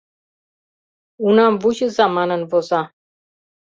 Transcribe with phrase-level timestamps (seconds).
[1.25, 2.81] Унам вучыза манын воза.